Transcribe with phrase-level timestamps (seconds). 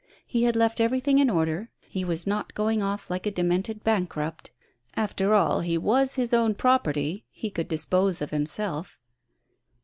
[0.25, 4.49] He had left everything in order; he was not going off like a demented bankrupt.
[4.95, 8.99] After all, he was his own property; he could dispose of himself.